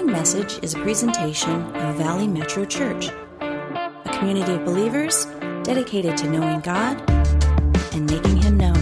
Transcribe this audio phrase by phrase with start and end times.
[0.00, 3.08] following message is a presentation of Valley Metro Church,
[3.40, 5.26] a community of believers
[5.62, 6.98] dedicated to knowing God
[7.92, 8.76] and making Him known.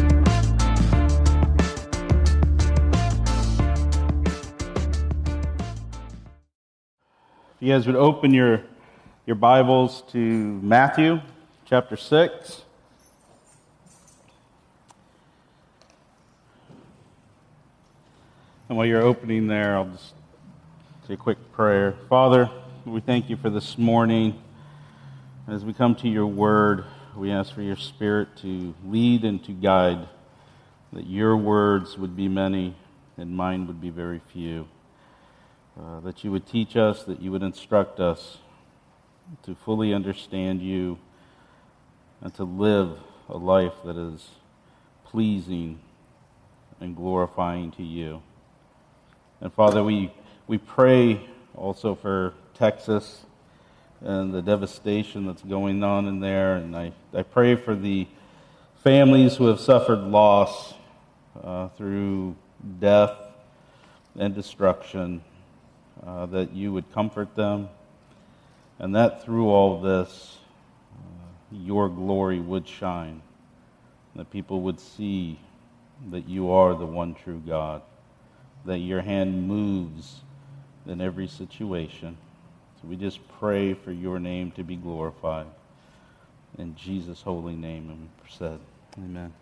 [7.51, 8.63] If you guys would open your,
[9.27, 11.21] your Bibles to Matthew
[11.65, 12.63] chapter 6.
[18.69, 20.13] And while you're opening there, I'll just
[21.11, 21.95] a quick prayer.
[22.11, 22.51] Father,
[22.85, 24.43] we thank you for this morning.
[25.47, 26.85] As we come to your word,
[27.17, 30.07] we ask for your spirit to lead and to guide,
[30.93, 32.77] that your words would be many
[33.17, 34.69] and mine would be very few.
[35.81, 38.37] Uh, that you would teach us, that you would instruct us
[39.45, 40.99] to fully understand you
[42.21, 42.99] and to live
[43.31, 44.29] a life that is
[45.07, 45.79] pleasing
[46.81, 48.21] and glorifying to you.
[49.41, 50.13] And Father, we,
[50.49, 51.21] we pray
[51.55, 53.25] also for Texas
[54.01, 56.57] and the devastation that's going on in there.
[56.57, 58.07] And I, I pray for the
[58.83, 60.73] families who have suffered loss
[61.45, 62.35] uh, through
[62.81, 63.13] death
[64.17, 65.23] and destruction,
[66.05, 67.69] uh, that you would comfort them,
[68.79, 70.39] and that through all this,
[70.95, 70.99] uh,
[71.53, 73.21] your glory would shine,
[74.17, 75.39] that people would see
[76.11, 77.83] that you are the one true God
[78.65, 80.21] that your hand moves
[80.89, 82.17] in every situation.
[82.81, 85.47] So we just pray for your name to be glorified.
[86.59, 88.59] In Jesus' holy name, and we said,
[88.97, 89.33] Amen.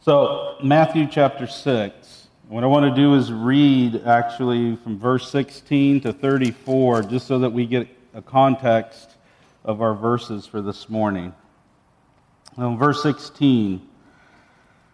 [0.00, 2.28] So, Matthew chapter 6.
[2.48, 7.40] What I want to do is read actually from verse 16 to 34, just so
[7.40, 9.16] that we get a context
[9.64, 11.34] of our verses for this morning.
[12.56, 13.86] Now, verse 16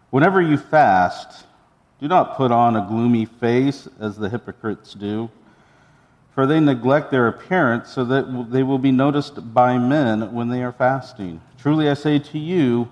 [0.09, 1.44] Whenever you fast,
[2.05, 5.27] do not put on a gloomy face as the hypocrites do,
[6.35, 10.61] for they neglect their appearance so that they will be noticed by men when they
[10.61, 11.41] are fasting.
[11.57, 12.91] Truly I say to you,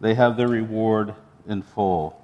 [0.00, 1.14] they have their reward
[1.46, 2.18] in full.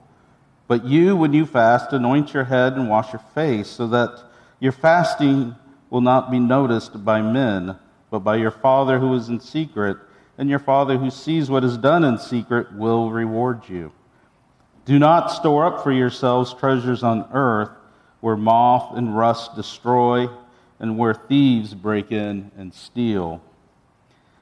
[0.69, 4.23] But you, when you fast, anoint your head and wash your face, so that
[4.59, 5.55] your fasting
[5.91, 7.77] will not be noticed by men,
[8.11, 9.99] but by your Father who is in secret,
[10.39, 13.93] and your Father who sees what is done in secret will reward you.
[14.85, 17.71] Do not store up for yourselves treasures on earth
[18.21, 20.29] where moth and rust destroy
[20.81, 23.41] and where thieves break in and steal.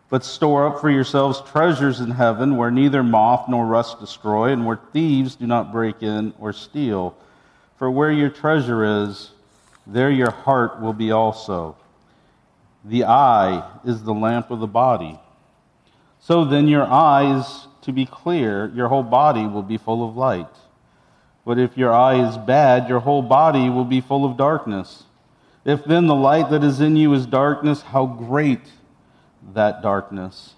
[0.08, 4.66] But store up for yourselves treasures in heaven where neither moth nor rust destroy and
[4.66, 7.14] where thieves do not break in or steal.
[7.76, 9.30] For where your treasure is,
[9.86, 11.76] there your heart will be also.
[12.84, 15.18] The eye is the lamp of the body.
[16.18, 20.48] So then your eyes to be clear, your whole body will be full of light.
[21.44, 25.04] But if your eye is bad, your whole body will be full of darkness.
[25.64, 28.60] If then the light that is in you is darkness, how great
[29.54, 30.54] that darkness!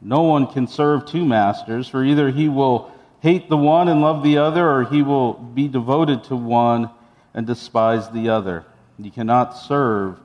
[0.00, 4.22] No one can serve two masters, for either he will hate the one and love
[4.22, 6.90] the other, or he will be devoted to one
[7.34, 8.64] and despise the other.
[8.98, 10.18] You cannot serve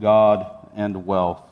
[0.00, 1.51] God and wealth.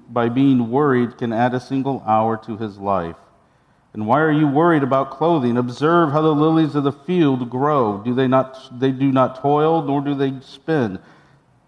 [0.13, 3.15] by being worried, can add a single hour to his life?
[3.93, 5.57] And why are you worried about clothing?
[5.57, 8.01] Observe how the lilies of the field grow.
[8.03, 10.99] Do they not they do not toil, nor do they spin.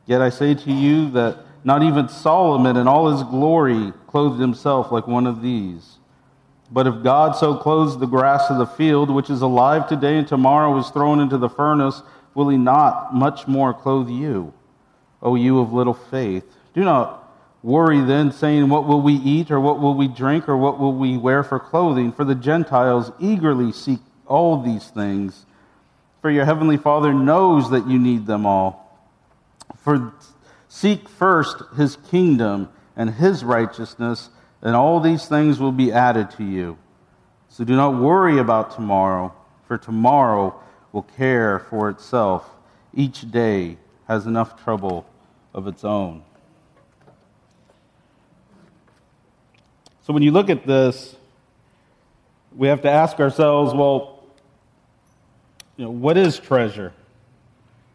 [0.06, 4.92] Yet I say to you that not even Solomon in all his glory clothed himself
[4.92, 5.98] like one of these.
[6.72, 10.28] But if God so clothes the grass of the field, which is alive today and
[10.28, 12.02] tomorrow is thrown into the furnace,
[12.34, 14.54] will he not much more clothe you,
[15.22, 16.46] O you of little faith?
[16.74, 17.23] Do not
[17.64, 20.94] worry then, saying, What will we eat, or what will we drink, or what will
[20.94, 22.12] we wear for clothing?
[22.12, 25.46] For the Gentiles eagerly seek all these things.
[26.22, 28.80] For your heavenly Father knows that you need them all.
[29.78, 30.14] For
[30.68, 34.30] seek first his kingdom and his righteousness,
[34.62, 36.78] and all these things will be added to you.
[37.50, 39.34] So do not worry about tomorrow,
[39.68, 40.60] for tomorrow
[40.92, 42.50] will care for itself.
[42.94, 43.78] Each day
[44.08, 45.06] has enough trouble
[45.54, 46.24] of its own.
[50.04, 51.16] So when you look at this,
[52.56, 54.24] we have to ask ourselves, well,
[55.78, 56.94] you know, what is treasure?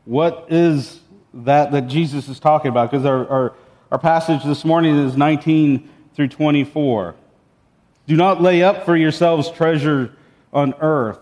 [0.08, 1.00] what is
[1.34, 2.90] that that Jesus is talking about?
[2.90, 3.54] Because our, our,
[3.92, 7.14] our passage this morning is 19 through 24.
[8.06, 10.16] Do not lay up for yourselves treasure
[10.50, 11.20] on earth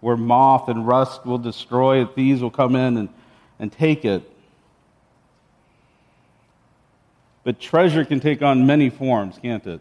[0.00, 3.08] where moth and rust will destroy it, thieves will come in and,
[3.58, 4.30] and take it.
[7.46, 9.80] But treasure can take on many forms, can't it?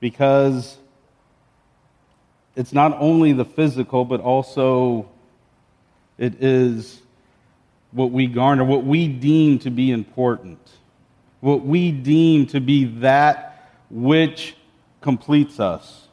[0.00, 0.76] Because
[2.54, 5.08] it's not only the physical, but also
[6.18, 7.00] it is
[7.92, 10.58] what we garner, what we deem to be important,
[11.40, 14.56] what we deem to be that which
[15.00, 16.08] completes us.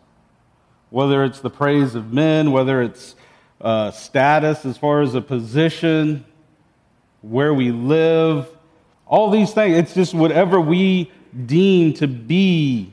[0.90, 3.18] Whether it's the praise of men, whether it's
[3.60, 6.24] uh, status as far as a position,
[7.22, 8.55] where we live,
[9.06, 9.78] all these things.
[9.78, 11.12] It's just whatever we
[11.46, 12.92] deem to be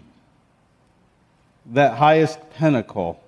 [1.67, 3.23] that highest pinnacle.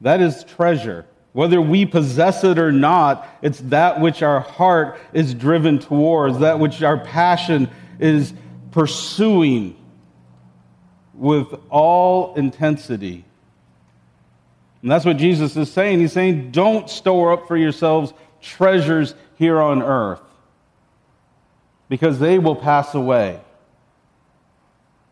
[0.00, 1.06] That is treasure.
[1.32, 6.58] Whether we possess it or not, it's that which our heart is driven towards, that
[6.58, 8.32] which our passion is
[8.70, 9.76] pursuing
[11.14, 13.24] with all intensity.
[14.82, 16.00] And that's what Jesus is saying.
[16.00, 18.12] He's saying, don't store up for yourselves
[18.42, 20.20] treasures here on earth
[21.88, 23.40] because they will pass away.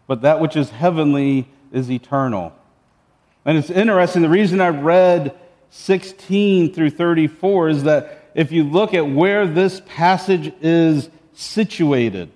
[0.07, 2.53] But that which is heavenly is eternal.
[3.45, 5.35] And it's interesting, the reason I read
[5.71, 12.31] 16 through 34 is that if you look at where this passage is situated,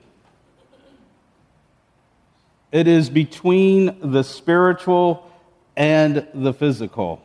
[2.73, 5.31] it is between the spiritual
[5.77, 7.23] and the physical.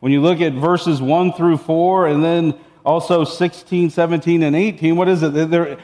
[0.00, 4.96] When you look at verses 1 through 4, and then also 16, 17, and 18,
[4.96, 5.50] what is it?
[5.50, 5.78] They're,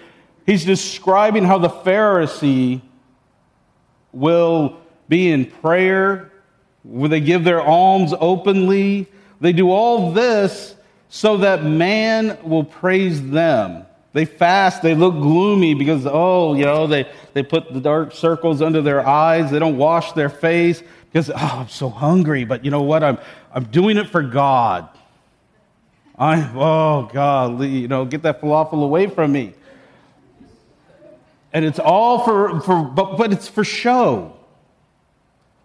[0.47, 2.83] he's describing how the Pharisee
[4.13, 6.31] will be in prayer,
[6.85, 9.07] will they give their alms openly.
[9.41, 10.75] They do all this
[11.09, 13.87] so that man will praise them.
[14.13, 18.61] They fast, they look gloomy because, oh, you know, they, they put the dark circles
[18.61, 22.71] under their eyes, they don't wash their face because, oh, I'm so hungry, but you
[22.71, 23.03] know what?
[23.03, 23.19] I'm,
[23.53, 24.89] I'm doing it for God.
[26.21, 29.55] I, oh, God, you know, get that falafel away from me.
[31.51, 34.37] And it's all for, for but, but it's for show.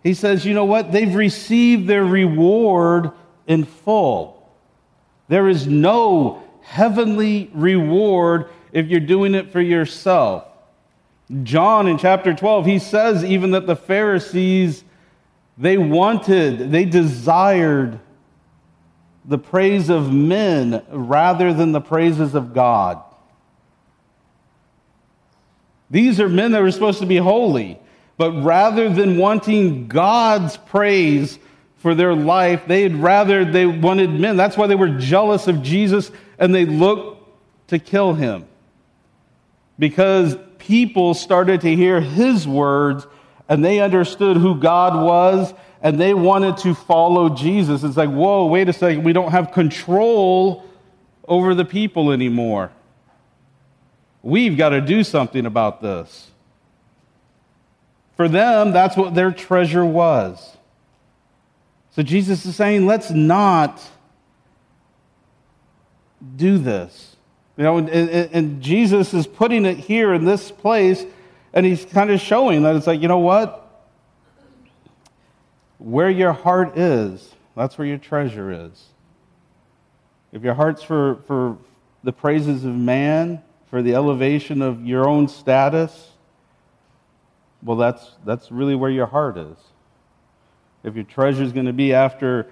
[0.02, 0.94] He says, you know what?
[0.94, 3.12] They've received their reward
[3.48, 4.50] in full.
[5.28, 10.46] There is no heavenly reward if you're doing it for yourself.
[11.44, 14.86] John in chapter 12, he says even that the Pharisees,
[15.58, 18.00] they wanted, they desired
[19.28, 23.02] the praise of men rather than the praises of God.
[25.90, 27.80] These are men that were supposed to be holy,
[28.18, 31.40] but rather than wanting God's praise
[31.78, 34.38] for their life, they'd rather they wanted men.
[34.38, 38.46] That's why they were jealous of Jesus and they looked to kill him.
[39.78, 43.06] Because people started to hear his words
[43.48, 45.54] and they understood who God was
[45.86, 47.84] and they wanted to follow Jesus.
[47.84, 50.66] It's like, whoa, wait a second, we don't have control
[51.28, 52.72] over the people anymore.
[54.24, 56.32] We've got to do something about this.
[58.18, 60.58] For them, that's what their treasure was.
[61.92, 63.80] So Jesus is saying, let's not
[66.36, 67.16] do this.
[67.58, 71.06] You know, and, and, Jesus is putting it here in this place,
[71.54, 73.65] and he's kind of showing that it's like, you know what?
[75.86, 78.86] Where your heart is, that's where your treasure is.
[80.32, 81.60] If your heart's for, for
[82.04, 86.10] the praises of man, for the elevation of your own status,
[87.62, 89.58] well, that's, that's really where your heart is.
[90.84, 92.48] If your treasure is going to be after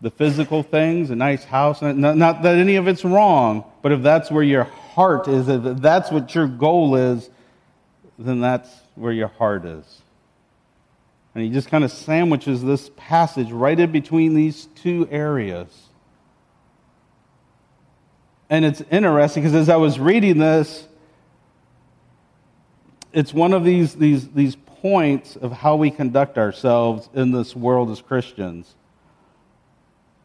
[0.00, 4.02] the physical things, a nice house, not, not that any of it's wrong, but if
[4.02, 7.30] that's where your heart is, if that's what your goal is,
[8.18, 10.01] then that's where your heart is.
[11.34, 15.68] And he just kind of sandwiches this passage right in between these two areas.
[18.50, 20.86] And it's interesting because as I was reading this,
[23.12, 27.90] it's one of these, these, these points of how we conduct ourselves in this world
[27.90, 28.74] as Christians.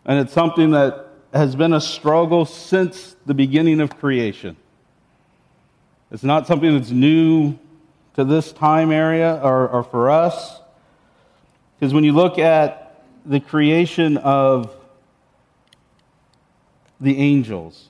[0.06, 4.58] And it's something that has been a struggle since the beginning of creation.
[6.12, 7.58] It's not something that's new
[8.16, 10.62] to this time area or, or for us.
[11.80, 14.76] Because when you look at the creation of
[17.00, 17.90] the angels,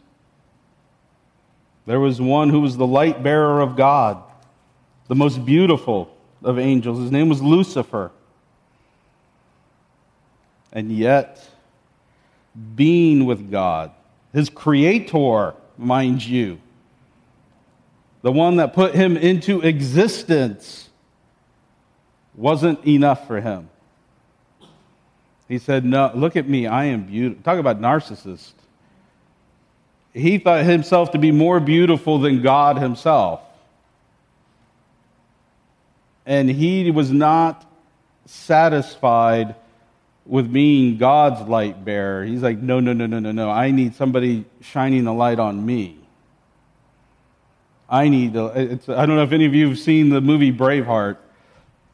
[1.86, 4.22] there was one who was the light bearer of God,
[5.08, 6.14] the most beautiful
[6.44, 7.00] of angels.
[7.00, 8.12] His name was Lucifer.
[10.74, 11.50] And yet,
[12.76, 13.92] being with God,
[14.34, 16.60] his creator, mind you,
[18.22, 20.90] the one that put him into existence,
[22.36, 23.70] wasn't enough for him.
[25.48, 27.44] He said, No, look at me, I am beautiful.
[27.44, 28.54] Talk about narcissist.
[30.14, 33.42] He thought himself to be more beautiful than God himself.
[36.26, 37.66] And he was not
[38.26, 39.56] satisfied
[40.26, 42.26] with being God's light bearer.
[42.26, 43.50] He's like, no, no, no, no, no, no.
[43.50, 45.98] I need somebody shining the light on me.
[47.90, 48.34] I need.
[48.34, 48.52] To,
[48.90, 51.18] I don't know if any of you have seen the movie Braveheart,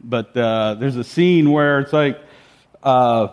[0.04, 2.20] but uh, there's a scene where it's like
[2.82, 3.28] uh,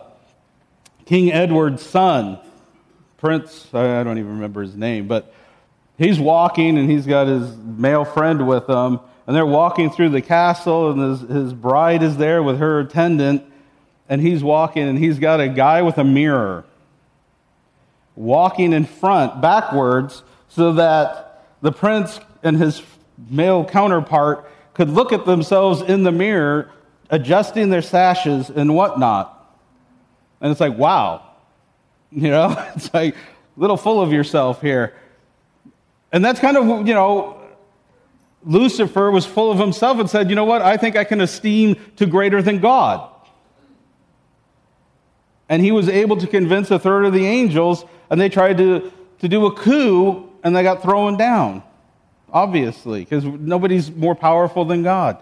[1.11, 2.39] King Edward's son,
[3.17, 3.67] Prince.
[3.73, 5.33] I don't even remember his name, but
[5.97, 10.21] he's walking and he's got his male friend with him, and they're walking through the
[10.21, 13.43] castle, and his, his bride is there with her attendant
[14.07, 16.63] and he's walking and he's got a guy with a mirror
[18.15, 22.81] walking in front backwards so that the prince and his
[23.29, 26.71] male counterpart could look at themselves in the mirror
[27.09, 29.40] adjusting their sashes and whatnot
[30.41, 31.23] and it's like wow.
[32.11, 32.49] You know?
[32.75, 34.93] It's like a little full of yourself here.
[36.11, 37.37] And that's kind of you know
[38.43, 40.61] lucifer was full of himself and said you know what?
[40.61, 43.07] I think i can esteem to greater than god.
[45.51, 48.89] And he was able to convince a third of the angels, and they tried to,
[49.19, 51.61] to do a coup, and they got thrown down,
[52.31, 55.17] obviously, because nobody's more powerful than God.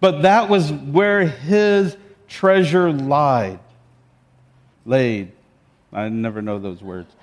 [0.00, 1.96] But that was where his
[2.26, 3.60] treasure lied.
[4.88, 5.32] Laid.
[5.92, 7.14] I never know those words.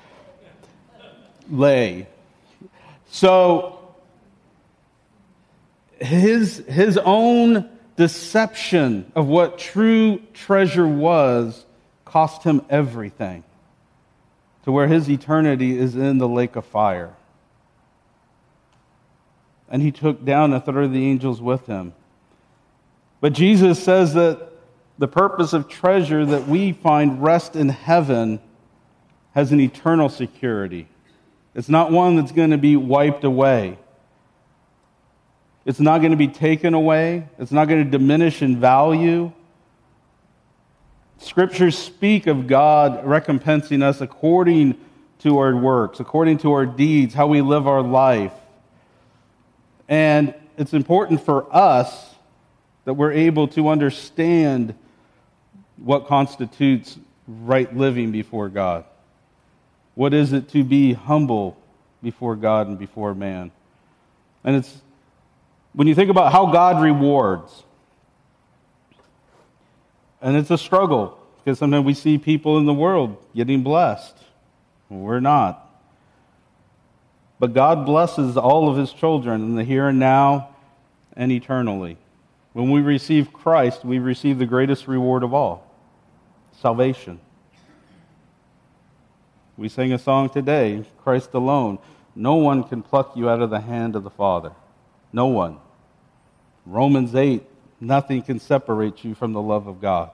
[1.49, 2.05] Lay.
[3.09, 3.79] So,
[5.99, 11.65] his, his own deception of what true treasure was
[12.05, 13.43] cost him everything
[14.65, 17.15] to where his eternity is in the lake of fire.
[19.69, 21.93] And he took down a third of the angels with him.
[23.21, 24.54] But Jesus says that
[24.97, 28.39] the purpose of treasure that we find rest in heaven
[29.33, 30.87] has an eternal security.
[31.53, 33.77] It's not one that's going to be wiped away.
[35.65, 37.27] It's not going to be taken away.
[37.39, 39.31] It's not going to diminish in value.
[41.17, 44.77] Scriptures speak of God recompensing us according
[45.19, 48.33] to our works, according to our deeds, how we live our life.
[49.87, 52.15] And it's important for us
[52.85, 54.75] that we're able to understand
[55.77, 58.85] what constitutes right living before God.
[59.95, 61.57] What is it to be humble
[62.03, 63.51] before God and before man?
[64.43, 64.81] And it's
[65.73, 67.63] when you think about how God rewards,
[70.21, 74.15] and it's a struggle because sometimes we see people in the world getting blessed.
[74.89, 75.61] We're not.
[77.39, 80.49] But God blesses all of his children in the here and now
[81.15, 81.97] and eternally.
[82.53, 85.64] When we receive Christ, we receive the greatest reward of all
[86.65, 87.19] salvation.
[89.55, 91.77] We sing a song today, Christ alone.
[92.15, 94.51] No one can pluck you out of the hand of the Father.
[95.13, 95.59] No one.
[96.65, 97.43] Romans 8
[97.79, 100.09] Nothing can separate you from the love of God.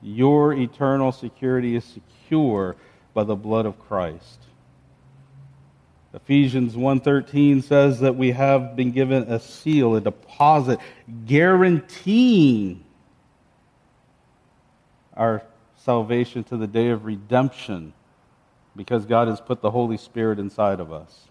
[0.00, 2.74] Your eternal security is secure
[3.14, 4.40] by the blood of Christ.
[6.14, 10.80] Ephesians 1:13 says that we have been given a seal, a deposit
[11.26, 12.82] guaranteeing
[15.16, 15.42] our
[15.76, 17.92] salvation to the day of redemption
[18.74, 21.28] because God has put the Holy Spirit inside of us.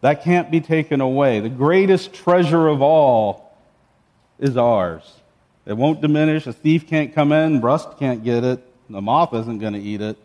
[0.00, 1.40] That can't be taken away.
[1.40, 3.56] The greatest treasure of all
[4.38, 5.20] is ours.
[5.66, 6.46] It won't diminish.
[6.46, 10.00] A thief can't come in, rust can't get it, the moth isn't going to eat
[10.00, 10.16] it.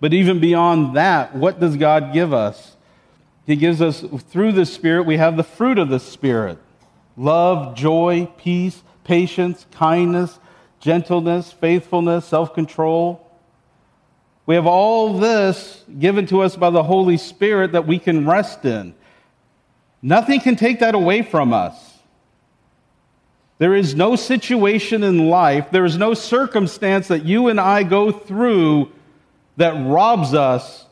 [0.00, 2.76] But even beyond that, what does God give us?
[3.46, 4.00] He gives us,
[4.30, 6.58] through the Spirit, we have the fruit of the Spirit
[7.20, 10.38] love, joy, peace, patience, kindness,
[10.80, 13.26] gentleness, faithfulness, self control.
[14.46, 18.64] We have all this given to us by the Holy Spirit that we can rest
[18.64, 18.94] in.
[20.02, 21.98] Nothing can take that away from us.
[23.58, 28.10] There is no situation in life, there is no circumstance that you and I go
[28.10, 28.90] through
[29.58, 30.86] that robs us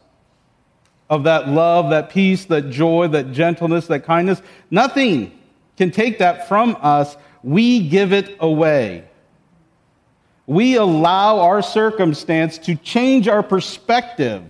[1.08, 4.42] of that love, that peace, that joy, that gentleness, that kindness.
[4.70, 5.37] Nothing
[5.78, 7.16] can take that from us.
[7.42, 9.08] We give it away
[10.48, 14.42] we allow our circumstance to change our perspective.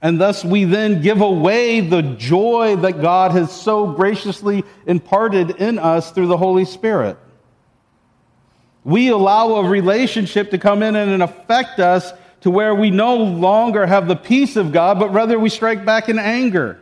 [0.00, 5.78] And thus, we then give away the joy that God has so graciously imparted in
[5.78, 7.18] us through the Holy Spirit.
[8.82, 13.84] We allow a relationship to come in and affect us to where we no longer
[13.84, 16.80] have the peace of God, but rather we strike back in anger.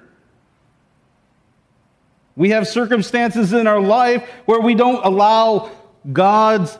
[2.39, 5.73] We have circumstances in our life where we don't allow
[6.13, 6.79] God's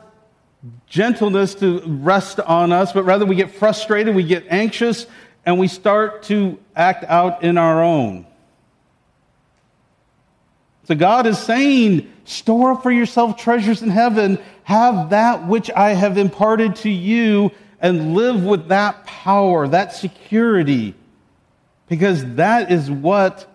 [0.87, 5.05] gentleness to rest on us, but rather we get frustrated, we get anxious,
[5.45, 8.25] and we start to act out in our own.
[10.85, 15.89] So God is saying, store up for yourself treasures in heaven, have that which I
[15.89, 17.51] have imparted to you,
[17.81, 20.95] and live with that power, that security,
[21.89, 23.45] because that is what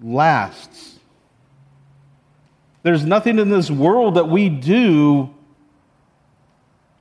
[0.00, 0.91] lasts.
[2.82, 5.32] There's nothing in this world that we do.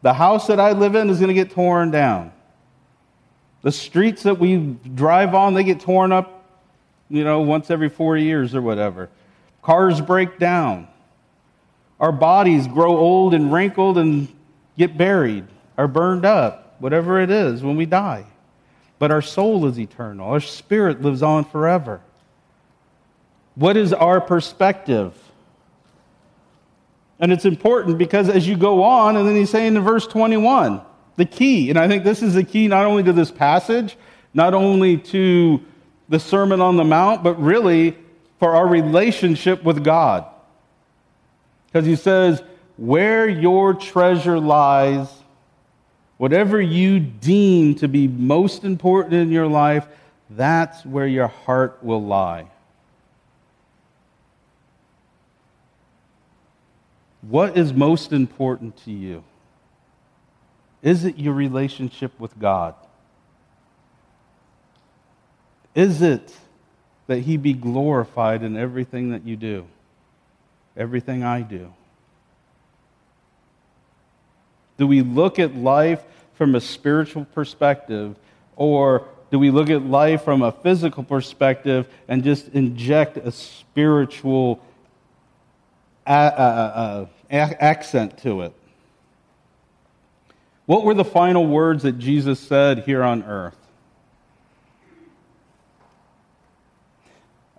[0.02, 2.32] The house that I live in is going to get torn down.
[3.62, 4.58] The streets that we
[4.96, 6.46] drive on, they get torn up,
[7.10, 9.10] you know, once every four years or whatever.
[9.62, 10.88] Cars break down.
[12.00, 14.28] Our bodies grow old and wrinkled and
[14.78, 15.46] get buried
[15.78, 18.26] or burned up, whatever it is, when we die.
[18.98, 20.28] But our soul is eternal.
[20.30, 22.02] Our spirit lives on forever.
[23.54, 25.16] What is our perspective?
[27.22, 30.82] And it's important because as you go on, and then he's saying in verse 21,
[31.18, 33.96] the key, and I think this is the key not only to this passage,
[34.34, 35.62] not only to
[36.10, 37.96] the Sermon on the Mount, but really
[38.40, 40.26] for our relationship with God.
[41.68, 42.42] Because he says,
[42.76, 45.08] where your treasure lies,
[46.18, 49.88] whatever you deem to be most important in your life,
[50.32, 52.48] that's where your heart will lie.
[57.22, 59.24] What is most important to you?
[60.82, 62.74] Is it your relationship with God?
[65.76, 66.36] Is it
[67.08, 69.68] that He be glorified in everything that you do,
[70.76, 71.72] everything I do?
[74.78, 76.04] Do we look at life
[76.34, 78.16] from a spiritual perspective,
[78.56, 84.60] or do we look at life from a physical perspective and just inject a spiritual
[86.06, 88.54] a- a- a- accent to it?
[90.66, 93.58] What were the final words that Jesus said here on earth?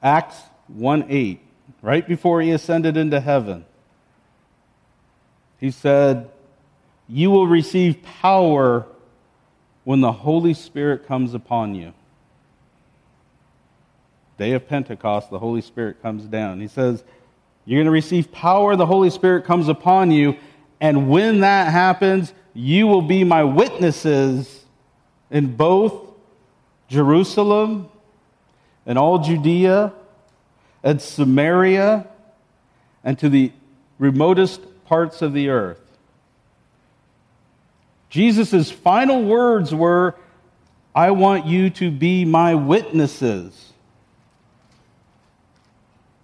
[0.03, 1.41] Acts 1 8,
[1.81, 3.65] right before he ascended into heaven.
[5.61, 6.29] He said,
[7.09, 8.87] You will receive power
[9.85, 11.93] when the Holy Spirit comes upon you.
[14.39, 16.61] Day of Pentecost, the Holy Spirit comes down.
[16.61, 17.05] He says,
[17.65, 20.37] You're going to receive power, the Holy Spirit comes upon you,
[20.81, 24.65] and when that happens, you will be my witnesses
[25.31, 25.95] in both
[26.89, 27.89] Jerusalem
[28.85, 29.93] and all Judea
[30.83, 32.07] and Samaria
[33.05, 33.53] and to the
[33.99, 35.81] remotest parts of the earth.
[38.11, 40.17] Jesus' final words were,
[40.95, 43.72] I want you to be my witnesses.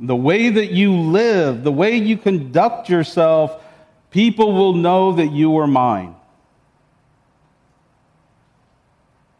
[0.00, 3.62] The way that you live, the way you conduct yourself,
[4.10, 6.14] people will know that you are mine.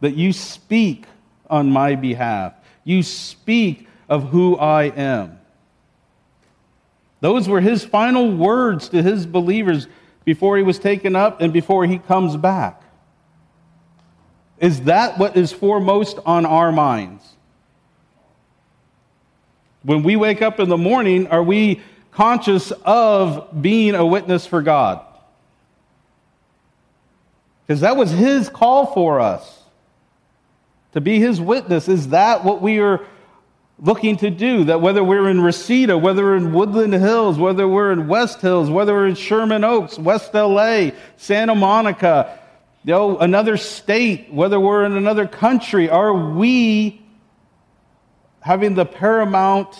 [0.01, 1.07] That you speak
[1.49, 2.55] on my behalf.
[2.85, 5.39] You speak of who I am.
[7.21, 9.87] Those were his final words to his believers
[10.25, 12.83] before he was taken up and before he comes back.
[14.59, 17.25] Is that what is foremost on our minds?
[19.89, 24.61] When we wake up in the morning, are we conscious of being a witness for
[24.61, 25.01] God?
[27.67, 29.63] Because that was his call for us
[30.93, 31.89] to be his witness.
[31.89, 33.01] Is that what we are
[33.79, 34.65] looking to do?
[34.65, 38.69] That whether we're in Reseda, whether we're in Woodland Hills, whether we're in West Hills,
[38.69, 42.39] whether we're in Sherman Oaks, West LA, Santa Monica,
[42.85, 47.01] you know, another state, whether we're in another country, are we
[48.49, 49.79] having the paramount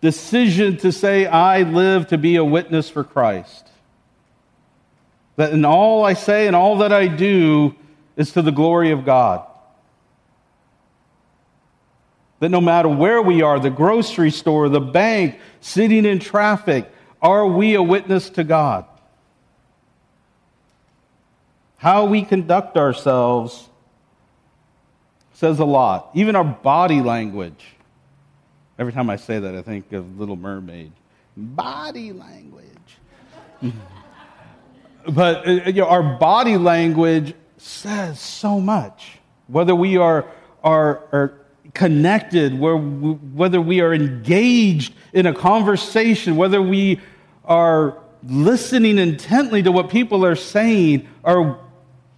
[0.00, 3.66] decision to say, I live to be a witness for Christ?
[5.34, 7.74] That in all I say and all that I do
[8.16, 9.44] is to the glory of God.
[12.38, 16.88] That no matter where we are, the grocery store, the bank, sitting in traffic,
[17.20, 18.84] are we a witness to God?
[21.78, 23.68] How we conduct ourselves
[25.36, 26.10] says a lot.
[26.14, 27.76] Even our body language.
[28.78, 30.92] Every time I say that, I think of Little Mermaid.
[31.36, 32.64] Body language.
[35.08, 39.18] but uh, you know, our body language says so much.
[39.48, 40.26] Whether we are,
[40.64, 41.40] are, are
[41.74, 46.98] connected, whether we are engaged in a conversation, whether we
[47.44, 51.60] are listening intently to what people are saying, or,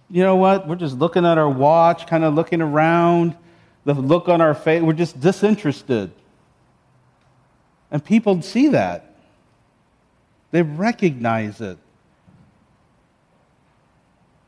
[0.09, 3.35] you know what, we're just looking at our watch, kind of looking around,
[3.85, 6.11] the look on our face, we're just disinterested.
[7.91, 9.15] And people see that,
[10.51, 11.77] they recognize it.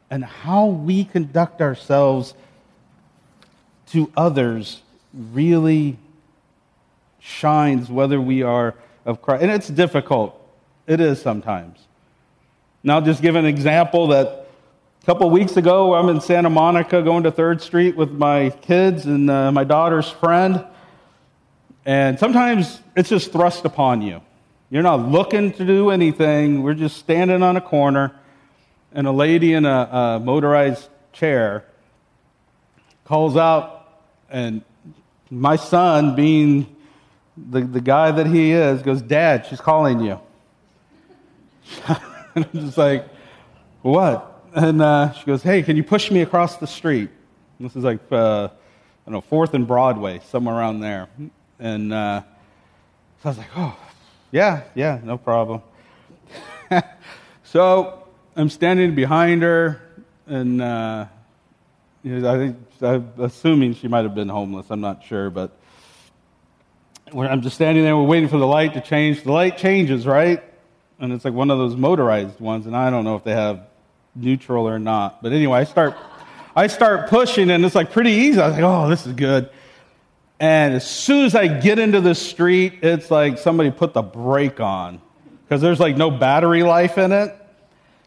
[0.10, 2.34] And how we conduct ourselves
[3.88, 4.82] to others
[5.14, 5.98] really
[7.20, 9.44] shines whether we are of Christ.
[9.44, 10.38] And it's difficult.
[10.88, 11.80] It is sometimes.
[12.84, 14.41] Now, just give an example that
[15.02, 19.08] a couple weeks ago, I'm in Santa Monica going to 3rd Street with my kids
[19.08, 20.64] and uh, my daughter's friend.
[21.86, 24.22] And sometimes it's just thrust upon you.
[24.70, 26.62] You're not looking to do anything.
[26.62, 28.12] We're just standing on a corner,
[28.94, 31.66] and a lady in a, a motorized chair
[33.04, 34.62] calls out, and
[35.32, 36.76] my son, being
[37.36, 40.20] the, the guy that he is, goes, Dad, she's calling you.
[41.88, 43.08] and I'm just like,
[43.82, 44.31] What?
[44.54, 47.10] And uh, she goes, Hey, can you push me across the street?
[47.58, 48.50] And this is like, uh,
[49.06, 51.08] I don't know, 4th and Broadway, somewhere around there.
[51.60, 52.22] And uh,
[53.22, 53.78] so I was like, Oh,
[54.32, 55.62] yeah, yeah, no problem.
[57.44, 59.82] so I'm standing behind her,
[60.28, 61.06] and uh,
[62.04, 64.68] I think, I'm assuming she might have been homeless.
[64.70, 65.58] I'm not sure, but
[67.14, 67.96] I'm just standing there.
[67.96, 69.24] We're waiting for the light to change.
[69.24, 70.44] The light changes, right?
[71.00, 73.68] And it's like one of those motorized ones, and I don't know if they have
[74.16, 75.22] neutral or not.
[75.22, 75.98] But anyway, I start,
[76.56, 78.40] I start pushing, and it's like pretty easy.
[78.40, 79.50] I was like, oh, this is good.
[80.40, 84.60] And as soon as I get into the street, it's like somebody put the brake
[84.60, 85.00] on
[85.44, 87.36] because there's like no battery life in it.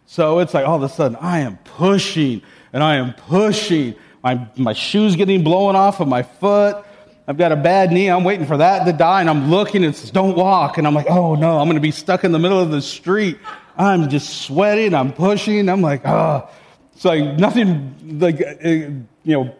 [0.07, 3.95] So it's like all of a sudden I am pushing and I am pushing.
[4.25, 6.85] My, my shoe's getting blown off of my foot.
[7.29, 8.09] I've got a bad knee.
[8.11, 9.21] I'm waiting for that to die.
[9.21, 10.77] And I'm looking, it says, don't walk.
[10.77, 12.83] And I'm like, oh no, I'm going to be stuck in the middle of the
[12.83, 13.39] street.
[13.77, 14.95] I'm just sweating.
[14.95, 15.69] I'm pushing.
[15.69, 16.49] I'm like, oh.
[16.95, 19.55] It's like nothing, like, uh, you know,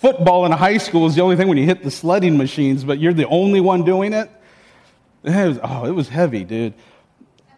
[0.00, 2.98] football in high school is the only thing when you hit the sledding machines, but
[2.98, 4.30] you're the only one doing it.
[5.24, 6.74] it was, oh, it was heavy, dude.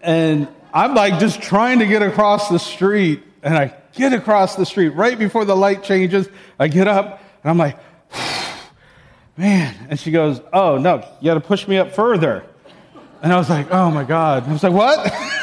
[0.00, 4.66] And I'm like just trying to get across the street, and I get across the
[4.66, 6.28] street right before the light changes.
[6.58, 7.78] I get up, and I'm like,
[9.36, 9.74] man.
[9.90, 12.44] And she goes, oh, no, you got to push me up further.
[13.22, 14.42] And I was like, oh my God.
[14.42, 15.30] And I was like, what?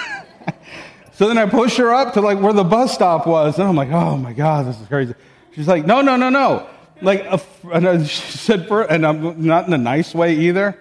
[1.21, 3.59] so then I push her up to like where the bus stop was.
[3.59, 5.13] And I'm like, oh my God, this is crazy.
[5.51, 6.67] She's like, no, no, no, no
[7.01, 10.77] like, a, and she said, for, and I'm not in a nice way either.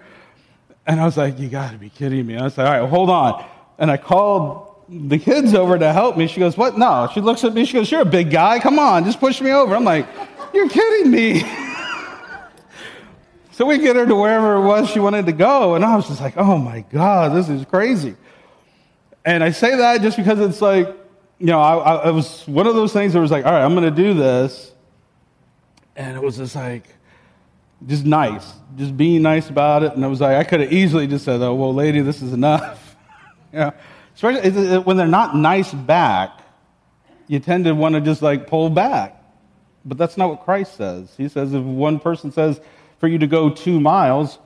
[0.87, 2.37] And I was like, you got to be kidding me.
[2.37, 3.45] I was like, all right, hold on.
[3.77, 6.27] And I called the kids over to help me.
[6.27, 6.77] She goes, what?
[6.77, 7.09] No.
[7.13, 7.65] She looks at me.
[7.65, 8.59] She goes, you're a big guy.
[8.59, 9.75] Come on, just push me over.
[9.75, 10.07] I'm like,
[10.53, 11.41] you're kidding me.
[13.51, 15.75] so we get her to wherever it was she wanted to go.
[15.75, 18.15] And I was just like, oh my God, this is crazy.
[19.25, 20.87] And I say that just because it's like,
[21.39, 23.63] you know, I, I, it was one of those things that was like, all right,
[23.63, 24.71] I'm going to do this.
[25.95, 26.85] And it was just like,
[27.87, 29.93] just nice, just being nice about it.
[29.93, 32.33] And I was like, I could have easily just said, oh, well, lady, this is
[32.33, 32.95] enough.
[33.53, 33.73] you know,
[34.15, 36.39] especially when they're not nice back,
[37.27, 39.17] you tend to want to just like pull back.
[39.83, 41.13] But that's not what Christ says.
[41.17, 42.61] He says if one person says
[42.99, 44.37] for you to go two miles,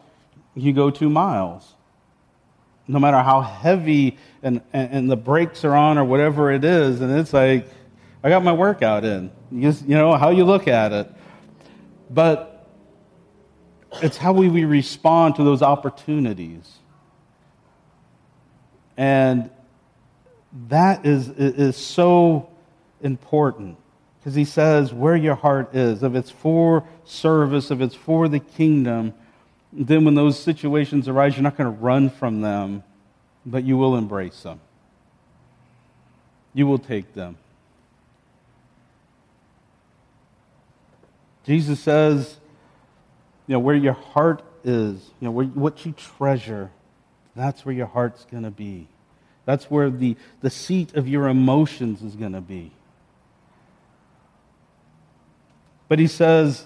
[0.55, 1.74] you go two miles.
[2.88, 7.02] No matter how heavy and, and, and the brakes are on or whatever it is.
[7.02, 7.67] And it's like,
[8.24, 9.32] I got my workout in.
[9.52, 11.12] You, just, you know, how you look at it.
[12.10, 12.67] But
[14.02, 16.71] it's how we, we respond to those opportunities.
[18.98, 19.50] And
[20.69, 22.50] that is, is so
[23.02, 23.78] important
[24.19, 28.39] because he says where your heart is, if it's for service, if it's for the
[28.39, 29.13] kingdom,
[29.77, 32.83] then when those situations arise, you're not going to run from them,
[33.45, 34.61] but you will embrace them.
[36.53, 37.38] You will take them.
[41.45, 42.38] Jesus says,
[43.47, 46.71] you know, where your heart is, you know, where, what you treasure,
[47.35, 48.88] that's where your heart's going to be.
[49.43, 52.71] That's where the, the seat of your emotions is going to be.
[55.88, 56.65] But he says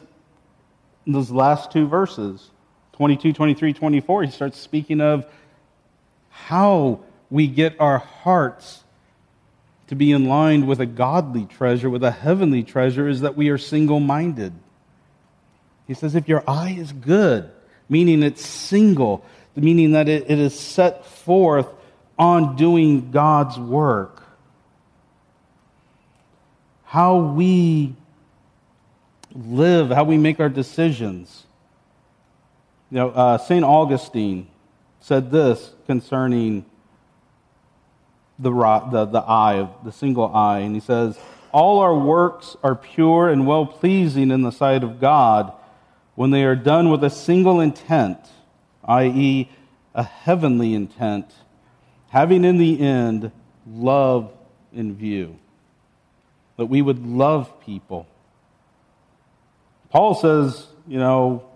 [1.05, 2.51] in those last two verses,
[2.99, 5.25] 22, 23, 24, he starts speaking of
[6.27, 8.83] how we get our hearts
[9.87, 13.47] to be in line with a godly treasure, with a heavenly treasure, is that we
[13.47, 14.51] are single minded.
[15.87, 17.49] He says, if your eye is good,
[17.87, 19.23] meaning it's single,
[19.55, 21.69] meaning that it, it is set forth
[22.17, 24.23] on doing God's work,
[26.83, 27.95] how we
[29.33, 31.45] live, how we make our decisions.
[32.91, 33.63] You know, uh, St.
[33.63, 34.47] Augustine
[34.99, 36.65] said this concerning
[38.39, 38.51] the,
[38.91, 41.19] the, the eye, the single eye, and he says,
[41.51, 45.53] All our works are pure and well pleasing in the sight of God
[46.15, 48.17] when they are done with a single intent,
[48.85, 49.49] i.e.,
[49.93, 51.33] a heavenly intent,
[52.09, 53.31] having in the end
[53.67, 54.31] love
[54.73, 55.37] in view.
[56.57, 58.07] That we would love people.
[59.89, 61.48] Paul says, you know,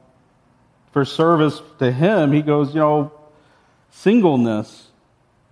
[0.93, 3.11] for service to him, he goes, you know,
[3.89, 4.87] singleness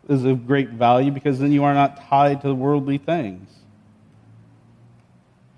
[0.08, 3.50] is of great value because then you are not tied to worldly things.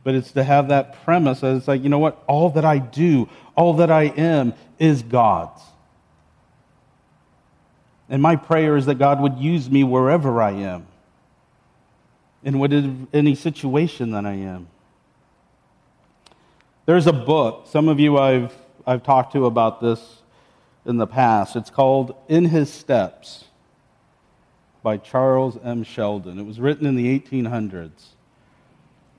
[0.04, 2.24] But it's to have that premise that it's like, you know what?
[2.28, 5.62] All that I do, all that I am is God's.
[8.10, 10.86] And my prayer is that God would use me wherever I am,
[12.44, 14.68] in whatever, any situation that I am.
[16.86, 18.54] There's a book, some of you I've,
[18.86, 20.22] I've talked to about this
[20.86, 21.56] in the past.
[21.56, 23.46] It's called In His Steps
[24.82, 25.84] by Charles M.
[25.84, 26.38] Sheldon.
[26.38, 27.92] It was written in the 1800s.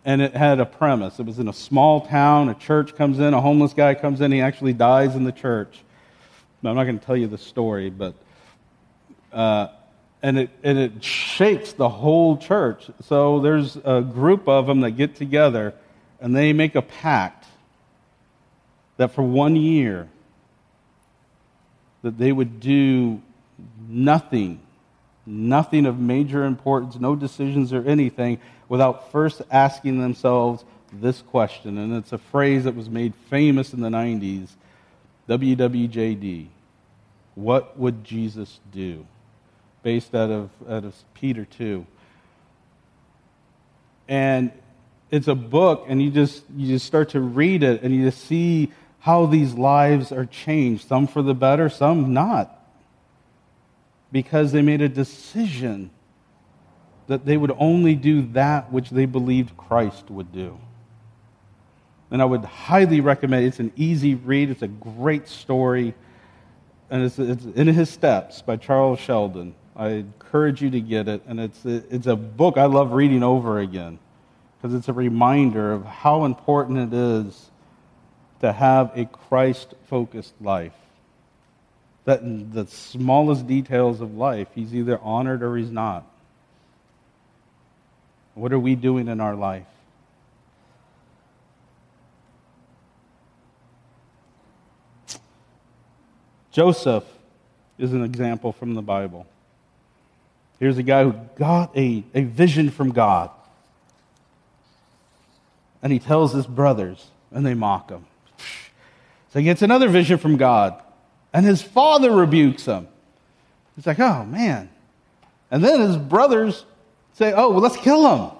[0.05, 1.19] And it had a premise.
[1.19, 2.51] It was in a small town.
[2.51, 5.81] A church comes in, a homeless guy comes in, he actually dies in the church.
[6.63, 8.15] I'm not going to tell you the story, but.
[9.33, 9.69] Uh,
[10.23, 12.91] and it, and it shakes the whole church.
[13.03, 15.75] So there's a group of them that get together
[16.19, 17.44] and they make a pact
[18.97, 20.09] that for one year
[22.03, 23.21] that they would do
[23.89, 24.61] nothing
[25.27, 31.79] nothing of major importance, no decisions or anything, without first asking themselves this question.
[31.79, 34.49] And it's a phrase that was made famous in the 90s
[35.29, 36.49] WWJD.
[37.35, 39.07] What would Jesus do?
[39.83, 41.87] Based out of, out of Peter 2.
[44.07, 44.53] And
[45.11, 48.25] it's a book, and you just, you just start to read it, and you just
[48.25, 48.73] see
[49.05, 52.59] how these lives are changed, some for the better, some not
[54.11, 55.91] because they made a decision
[57.07, 60.59] that they would only do that which they believed Christ would do.
[62.11, 63.49] And I would highly recommend it.
[63.49, 65.93] It's an easy read, it's a great story,
[66.89, 69.55] and it's, it's In His Steps by Charles Sheldon.
[69.77, 73.59] I encourage you to get it, and it's, it's a book I love reading over
[73.59, 73.99] again
[74.57, 77.51] because it's a reminder of how important it is
[78.41, 80.73] to have a Christ focused life
[82.05, 86.07] that in the smallest details of life, he's either honored or he's not.
[88.35, 89.67] What are we doing in our life?
[96.51, 97.05] Joseph
[97.79, 99.27] is an example from the Bible.
[100.61, 103.31] Here's a guy who got a, a vision from God.
[105.83, 108.07] And he tells his brothers, and they mock him.
[109.35, 110.81] So he gets another vision from God.
[111.33, 112.87] And his father rebukes him.
[113.75, 114.71] He's like, oh, man.
[115.51, 116.65] And then his brothers
[117.15, 118.31] say, oh, well, let's kill him.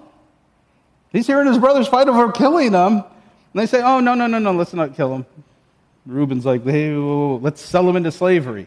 [1.11, 2.93] He's hearing his brothers fight over killing him.
[2.93, 3.03] And
[3.53, 5.25] they say, oh, no, no, no, no, let's not kill him.
[6.05, 8.65] Reuben's like, hey, let's sell him into slavery.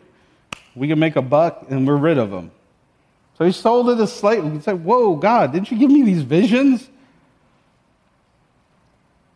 [0.76, 2.50] We can make a buck and we're rid of him.
[3.38, 4.44] So he sold it as slave.
[4.52, 6.86] He said, whoa, God, didn't you give me these visions?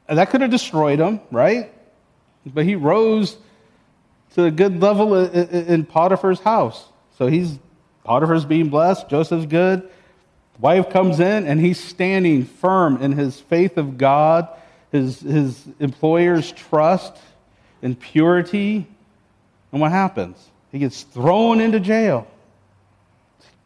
[0.06, 1.71] And that could have destroyed him, right?
[2.46, 3.36] But he rose
[4.34, 6.84] to a good level in Potiphar's house.
[7.18, 7.58] So he's
[8.04, 9.88] Potiphar's being blessed, Joseph's good.
[10.58, 14.48] Wife comes in and he's standing firm in his faith of God,
[14.90, 17.16] his, his employer's trust
[17.80, 18.86] and purity.
[19.70, 20.36] And what happens?
[20.70, 22.26] He gets thrown into jail.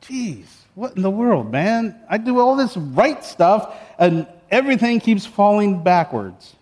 [0.03, 1.99] Jeez, what in the world, man?
[2.09, 6.55] I do all this right stuff and everything keeps falling backwards.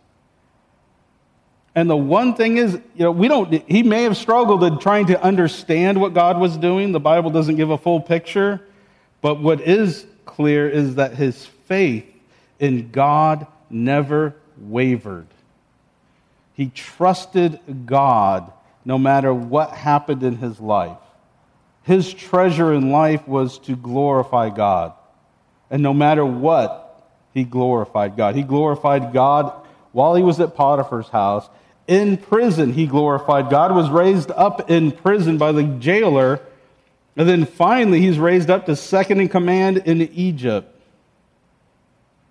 [1.75, 5.07] And the one thing is, you know, we don't, he may have struggled in trying
[5.07, 6.93] to understand what God was doing.
[6.93, 8.61] The Bible doesn't give a full picture.
[9.21, 12.07] But what is clear is that his faith
[12.61, 15.27] in God never wavered.
[16.55, 18.53] He trusted God
[18.85, 20.99] no matter what happened in his life.
[21.83, 24.93] His treasure in life was to glorify God.
[25.71, 28.37] And no matter what, he glorified God.
[28.37, 29.53] He glorified God
[29.91, 31.49] while he was at Potiphar's house
[31.87, 36.41] in prison, he glorified God, was raised up in prison by the jailer,
[37.17, 40.71] and then finally he's raised up to second in command in Egypt.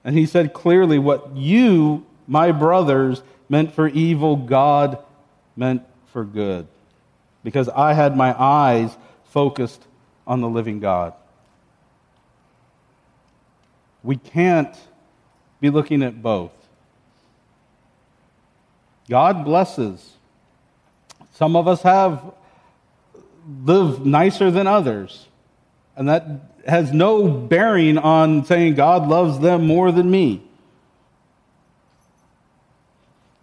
[0.03, 4.97] And he said clearly, What you, my brothers, meant for evil, God
[5.55, 6.67] meant for good.
[7.43, 9.85] Because I had my eyes focused
[10.25, 11.13] on the living God.
[14.03, 14.75] We can't
[15.61, 16.51] be looking at both.
[19.09, 20.13] God blesses.
[21.33, 22.33] Some of us have
[23.63, 25.27] lived nicer than others.
[25.95, 26.25] And that
[26.65, 30.43] has no bearing on saying God loves them more than me.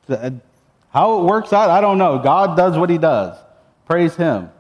[0.09, 2.19] How it works out, I don't know.
[2.19, 3.37] God does what he does.
[3.87, 4.51] Praise him.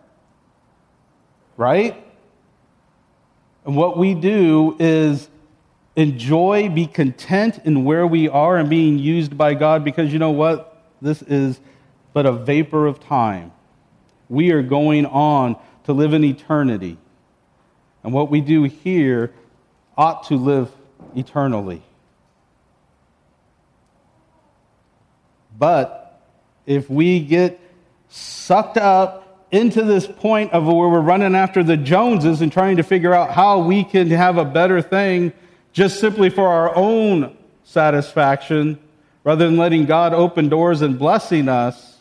[1.56, 2.04] Right?
[3.64, 5.28] And what we do is
[5.96, 10.30] enjoy, be content in where we are and being used by God because you know
[10.30, 10.69] what?
[11.00, 11.60] This is
[12.12, 13.52] but a vapor of time.
[14.28, 16.98] We are going on to live in eternity.
[18.02, 19.32] And what we do here
[19.96, 20.70] ought to live
[21.14, 21.82] eternally.
[25.58, 26.22] But
[26.66, 27.60] if we get
[28.08, 32.82] sucked up into this point of where we're running after the Joneses and trying to
[32.82, 35.32] figure out how we can have a better thing
[35.72, 38.78] just simply for our own satisfaction,
[39.24, 41.98] rather than letting God open doors and blessing us,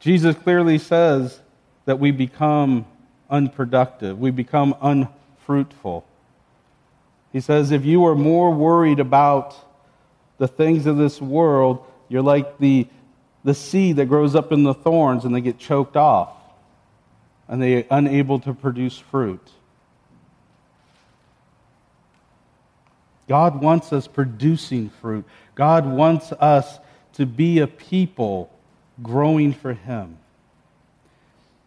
[0.00, 1.40] Jesus clearly says
[1.86, 2.86] that we become
[3.30, 6.06] unproductive, we become unfruitful.
[7.32, 9.56] He says, if you are more worried about
[10.38, 12.86] the things of this world, you're like the,
[13.42, 16.30] the seed that grows up in the thorns and they get choked off
[17.48, 19.50] and they are unable to produce fruit.
[23.28, 25.24] God wants us producing fruit.
[25.54, 26.78] God wants us
[27.14, 28.50] to be a people
[29.02, 30.18] growing for Him.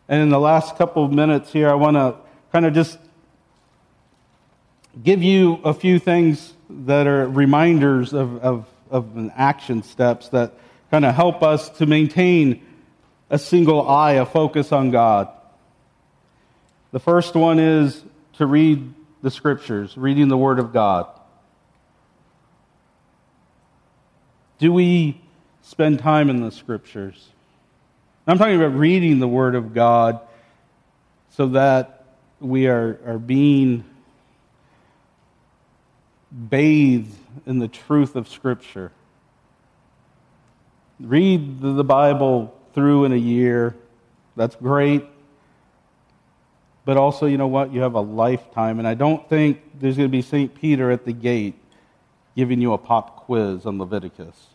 [0.08, 2.16] And in the last couple of minutes here, I want to
[2.52, 2.98] kind of just
[5.04, 10.54] give you a few things that are reminders of, of, of action steps that
[10.92, 12.66] kind of help us to maintain
[13.30, 15.30] a single eye, a focus on God.
[16.92, 18.02] The first one is
[18.34, 21.08] to read the scriptures, reading the Word of God.
[24.60, 25.22] Do we
[25.62, 27.30] spend time in the scriptures?
[28.26, 30.20] I'm talking about reading the Word of God
[31.30, 32.06] so that
[32.40, 33.86] we are, are being
[36.50, 37.16] bathed
[37.46, 38.92] in the truth of Scripture.
[41.00, 43.76] Read the Bible through in a year.
[44.36, 45.06] That's great.
[46.84, 47.72] But also, you know what?
[47.72, 48.80] You have a lifetime.
[48.80, 50.54] And I don't think there's going to be St.
[50.56, 51.56] Peter at the gate
[52.38, 54.50] giving you a pop quiz on Leviticus.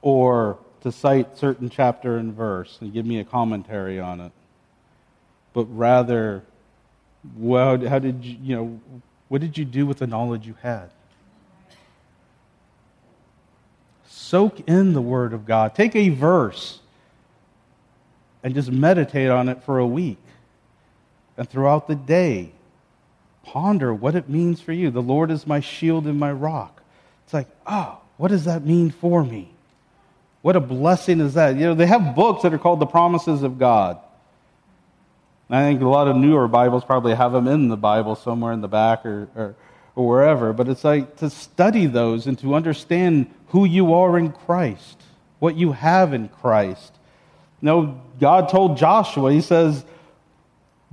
[0.00, 4.30] Or to cite certain chapter and verse and give me a commentary on it.
[5.52, 6.44] But rather,
[7.36, 8.80] well, how did you, you know,
[9.26, 10.90] what did you do with the knowledge you had?
[14.06, 15.74] Soak in the Word of God.
[15.74, 16.78] Take a verse
[18.44, 20.18] and just meditate on it for a week.
[21.36, 22.52] And throughout the day,
[23.46, 24.90] ponder what it means for you.
[24.90, 26.82] The Lord is my shield and my rock.
[27.24, 29.50] It's like, oh, what does that mean for me?
[30.42, 31.56] What a blessing is that?
[31.56, 33.98] You know, they have books that are called the promises of God.
[35.48, 38.60] I think a lot of newer Bibles probably have them in the Bible somewhere in
[38.60, 39.54] the back or, or,
[39.94, 40.52] or wherever.
[40.52, 45.00] But it's like to study those and to understand who you are in Christ,
[45.38, 46.92] what you have in Christ.
[47.60, 49.84] You know, God told Joshua, He says,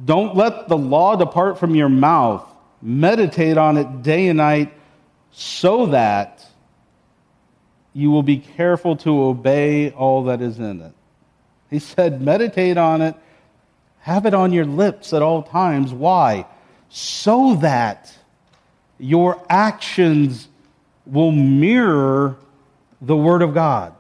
[0.03, 2.47] Don't let the law depart from your mouth.
[2.81, 4.73] Meditate on it day and night
[5.31, 6.45] so that
[7.93, 10.93] you will be careful to obey all that is in it.
[11.69, 13.15] He said, Meditate on it
[14.03, 15.93] have it on your lips at all times.
[15.93, 16.45] Why?
[16.89, 18.13] So that
[18.99, 20.49] your actions
[21.05, 22.35] will mirror
[23.01, 23.93] the Word of God.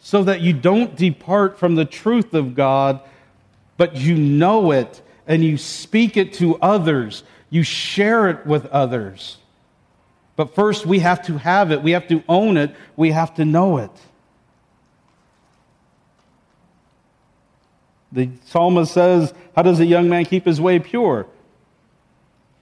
[0.00, 3.00] So that you don't depart from the truth of God,
[3.82, 7.24] but you know it and you speak it to others.
[7.50, 9.38] You share it with others.
[10.36, 11.82] But first, we have to have it.
[11.82, 12.76] We have to own it.
[12.94, 13.90] We have to know it.
[18.12, 21.26] The psalmist says, How does a young man keep his way pure?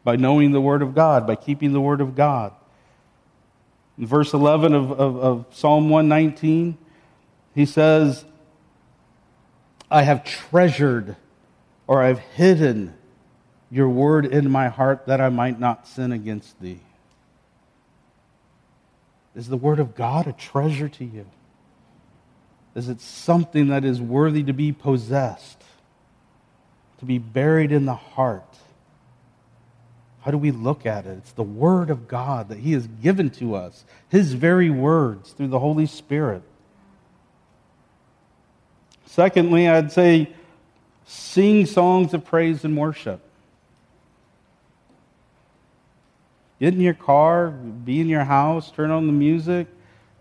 [0.05, 2.55] By knowing the Word of God, by keeping the Word of God.
[3.99, 6.79] In verse 11 of, of, of Psalm 119,
[7.55, 8.25] he says,
[9.91, 11.17] I have treasured
[11.87, 12.95] or I've hidden
[13.71, 16.81] your word in my heart that I might not sin against thee.
[19.35, 21.27] Is the word of God a treasure to you?
[22.75, 25.63] is it something that is worthy to be possessed,
[26.99, 28.59] to be buried in the heart.
[30.23, 31.19] How do we look at it?
[31.19, 35.49] It's the Word of God that He has given to us, His very words through
[35.49, 36.43] the Holy Spirit.
[39.11, 40.31] Secondly, I'd say
[41.05, 43.21] sing songs of praise and worship.
[46.61, 49.67] Get in your car, be in your house, turn on the music,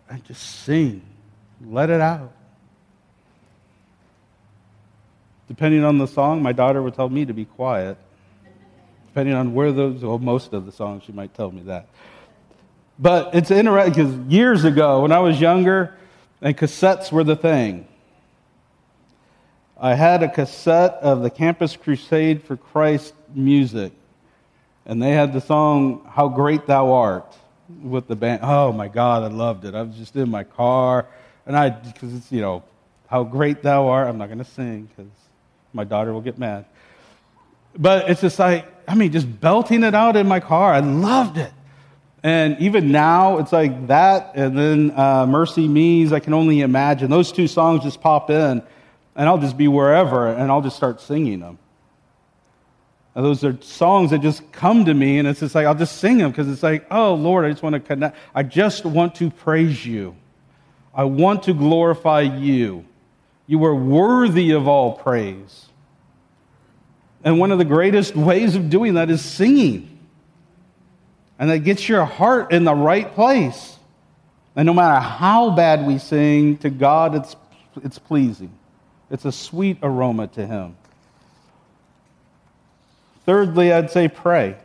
[0.09, 1.03] and just sing.
[1.63, 2.31] Let it out.
[5.47, 7.95] Depending on the song, my daughter would tell me to be quiet.
[9.09, 11.89] Depending on where those, well, most of the songs, she might tell me that.
[12.97, 15.95] But it's interesting because years ago, when I was younger,
[16.41, 17.87] and cassettes were the thing,
[19.81, 23.93] I had a cassette of the Campus Crusade for Christ music,
[24.85, 27.33] and they had the song "How Great Thou Art"
[27.81, 28.41] with the band.
[28.43, 29.75] Oh my God, I loved it.
[29.75, 31.05] I was just in my car,
[31.45, 32.63] and I because it's you know
[33.07, 34.07] how great Thou art.
[34.07, 35.11] I'm not going to sing because
[35.73, 36.65] my daughter will get mad.
[37.77, 40.73] But it's just like I mean, just belting it out in my car.
[40.73, 41.53] I loved it.
[42.21, 47.09] And even now, it's like that, and then uh, MercyMe's, I can only imagine.
[47.09, 48.61] Those two songs just pop in,
[49.19, 51.59] and I'll just be wherever, and I'll just start singing them.
[53.13, 55.97] And those are songs that just come to me, and it's just like, I'll just
[55.97, 58.15] sing them because it's like, oh, Lord, I just want to connect.
[58.33, 60.15] I just want to praise you.
[60.95, 62.85] I want to glorify you.
[63.45, 65.65] You are worthy of all praise.
[67.21, 69.99] And one of the greatest ways of doing that is singing.
[71.37, 73.75] And that gets your heart in the right place.
[74.55, 77.35] And no matter how bad we sing, to God it's,
[77.83, 78.53] it's pleasing.
[79.09, 80.75] It's a sweet aroma to Him.
[83.25, 84.55] Thirdly, I'd say pray.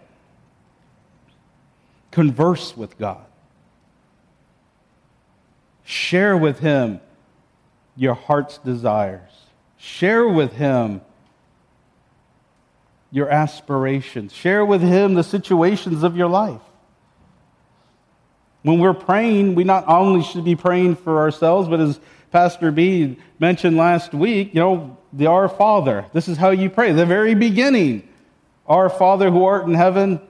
[2.11, 3.25] Converse with God.
[5.85, 7.01] Share with Him
[7.97, 9.31] your heart's desires.
[9.79, 11.01] Share with Him
[13.11, 14.33] your aspirations.
[14.33, 16.61] Share with Him the situations of your life.
[18.63, 22.01] When we're praying, we not only should be praying for ourselves, but as
[22.35, 26.07] Pastor B mentioned last week, you know, the Our Father.
[26.13, 26.91] This is how you pray.
[26.91, 28.09] The very beginning.
[28.67, 30.21] Our Father who art in heaven,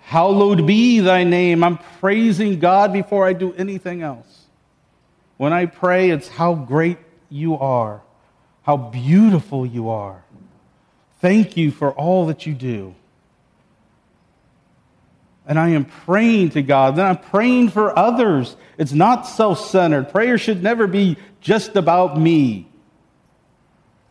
[0.00, 1.62] hallowed be thy name.
[1.62, 4.46] I'm praising God before I do anything else.
[5.36, 6.96] When I pray, it's how great
[7.28, 8.00] you are,
[8.62, 10.24] how beautiful you are.
[11.20, 12.94] Thank you for all that you do.
[15.46, 16.96] And I am praying to God.
[16.96, 18.56] Then I'm praying for others.
[18.78, 20.10] It's not self centered.
[20.10, 22.66] Prayer should never be just about me,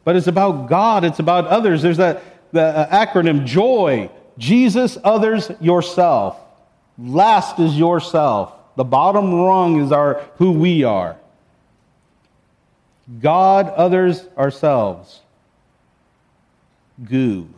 [0.03, 1.81] but it's about God, it's about others.
[1.81, 6.39] There's that the uh, acronym JOY Jesus, others, yourself.
[6.97, 8.53] Last is yourself.
[8.75, 11.17] The bottom rung is our who we are.
[13.21, 15.21] God, others, ourselves
[17.03, 17.49] goo.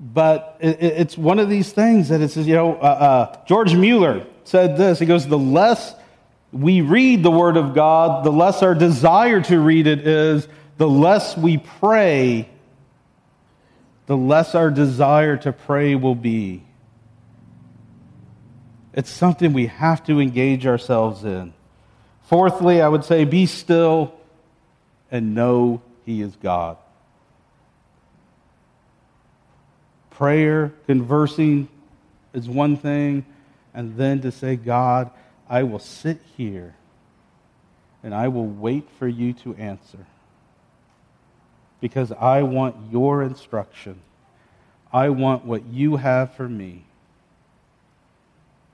[0.00, 4.26] But it's one of these things that it says, you know, uh, uh, George Mueller
[4.44, 5.00] said this.
[5.00, 5.94] He goes, the less
[6.52, 10.46] we read the Word of God, the less our desire to read it is,
[10.76, 12.48] the less we pray,
[14.06, 16.62] the less our desire to pray will be.
[18.94, 21.52] It's something we have to engage ourselves in.
[22.22, 24.14] Fourthly, I would say, be still
[25.10, 26.76] and know He is God.
[30.18, 31.68] Prayer, conversing
[32.34, 33.24] is one thing,
[33.72, 35.12] and then to say, God,
[35.48, 36.74] I will sit here
[38.02, 40.06] and I will wait for you to answer.
[41.80, 44.00] Because I want your instruction.
[44.92, 46.82] I want what you have for me.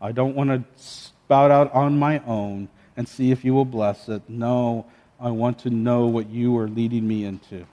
[0.01, 4.09] I don't want to spout out on my own and see if you will bless
[4.09, 4.22] it.
[4.30, 4.86] No,
[5.20, 7.66] I want to know what you are leading me into.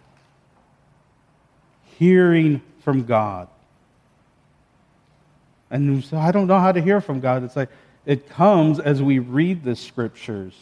[1.97, 3.47] Hearing from God.
[5.71, 7.43] And so I don't know how to hear from God.
[7.43, 7.69] It's like
[8.05, 10.53] it comes as we read the scriptures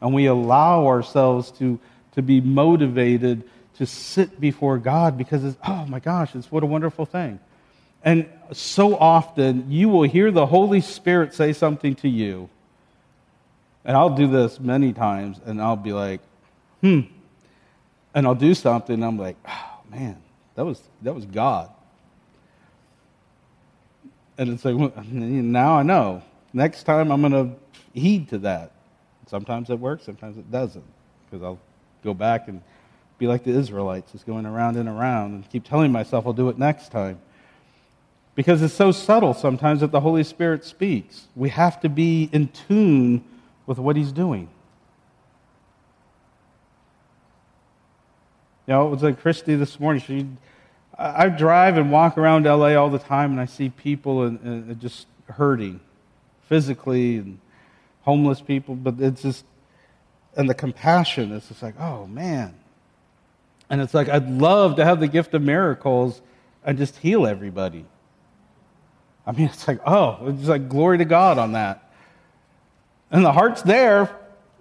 [0.00, 1.78] and we allow ourselves to,
[2.12, 3.44] to be motivated
[3.78, 7.40] to sit before God because it's, oh my gosh, it's what a wonderful thing.
[8.02, 12.48] And so often you will hear the Holy Spirit say something to you
[13.84, 16.20] and I'll do this many times, and I'll be like,
[16.80, 17.00] hmm.
[18.14, 20.16] And I'll do something, and I'm like, oh, man,
[20.54, 21.70] that was, that was God.
[24.36, 24.74] And it's like,
[25.06, 26.22] now I know.
[26.52, 27.56] Next time I'm going to
[27.98, 28.72] heed to that.
[29.26, 30.84] Sometimes it works, sometimes it doesn't.
[31.24, 31.58] Because I'll
[32.02, 32.62] go back and
[33.18, 36.48] be like the Israelites, just going around and around and keep telling myself I'll do
[36.48, 37.20] it next time.
[38.34, 41.28] Because it's so subtle sometimes that the Holy Spirit speaks.
[41.36, 43.24] We have to be in tune
[43.66, 44.48] with what he's doing.
[48.66, 50.02] You know, it was like Christy this morning.
[50.02, 50.26] She,
[50.96, 54.80] I drive and walk around LA all the time, and I see people and, and
[54.80, 55.80] just hurting
[56.48, 57.38] physically and
[58.02, 59.44] homeless people, but it's just,
[60.36, 62.54] and the compassion is just like, oh man.
[63.70, 66.20] And it's like, I'd love to have the gift of miracles
[66.64, 67.86] and just heal everybody.
[69.26, 71.92] I mean, it's like, oh, it's like glory to God on that.
[73.10, 74.14] And the heart's there,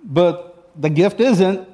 [0.04, 1.68] but the gift isn't.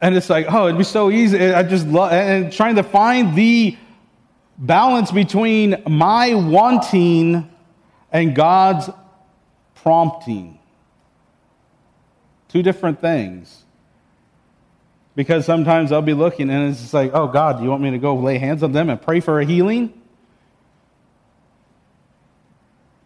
[0.00, 1.52] And it's like, oh, it'd be so easy.
[1.52, 3.76] I just love, and trying to find the
[4.56, 7.48] balance between my wanting
[8.12, 8.90] and God's
[9.76, 10.58] prompting.
[12.48, 13.64] Two different things.
[15.14, 17.90] Because sometimes I'll be looking and it's just like, oh, God, do you want me
[17.90, 19.92] to go lay hands on them and pray for a healing?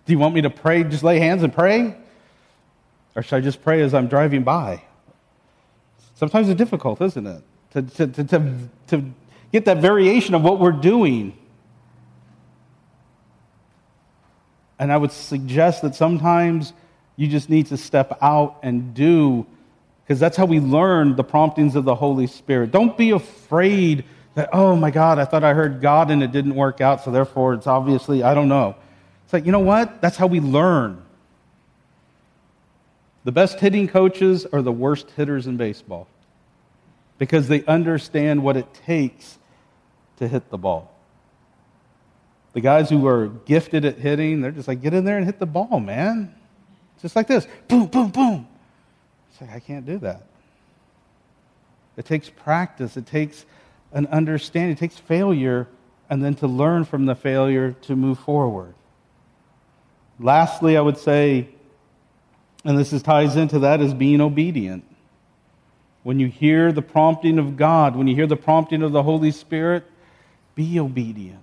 [0.05, 1.97] Do you want me to pray, just lay hands and pray?
[3.17, 4.83] Or should I just pray as I'm driving by?
[6.23, 7.43] Sometimes it's difficult, isn't it?
[7.73, 9.05] To, to, to, to, to
[9.51, 11.37] get that variation of what we're doing.
[14.79, 16.75] And I would suggest that sometimes
[17.17, 19.45] you just need to step out and do,
[20.05, 22.71] because that's how we learn the promptings of the Holy Spirit.
[22.71, 24.05] Don't be afraid
[24.37, 27.11] that, oh my God, I thought I heard God and it didn't work out, so
[27.11, 28.77] therefore it's obviously, I don't know.
[29.25, 30.01] It's like, you know what?
[30.01, 31.03] That's how we learn.
[33.25, 36.07] The best hitting coaches are the worst hitters in baseball
[37.23, 39.39] because they understand what it takes
[40.17, 40.93] to hit the ball.
[42.53, 45.39] The guys who are gifted at hitting, they're just like, get in there and hit
[45.39, 46.35] the ball, man.
[47.01, 48.49] Just like this boom, boom, boom.
[49.31, 50.27] It's like, I can't do that.
[51.97, 53.47] It takes practice, it takes
[53.93, 55.69] an understanding, it takes failure,
[56.11, 58.75] and then to learn from the failure to move forward.
[60.19, 61.51] Lastly, I would say
[62.65, 64.85] and this is, ties into that, is being obedient.
[66.03, 69.31] When you hear the prompting of God, when you hear the prompting of the Holy
[69.31, 69.85] Spirit,
[70.55, 71.39] be obedient.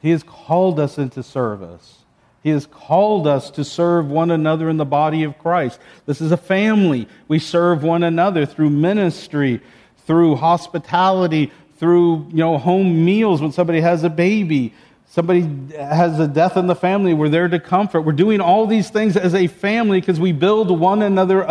[0.00, 1.98] He has called us into service.
[2.42, 5.78] He has called us to serve one another in the body of Christ.
[6.06, 7.06] This is a family.
[7.28, 9.60] We serve one another through ministry,
[10.06, 14.72] through hospitality, through you know home meals when somebody has a baby,
[15.10, 15.40] Somebody
[15.74, 17.14] has a death in the family.
[17.14, 18.02] We're there to comfort.
[18.02, 21.44] We're doing all these things as a family because we build one another,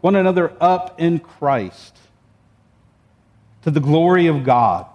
[0.00, 1.96] one another up in Christ
[3.62, 4.86] to the glory of God.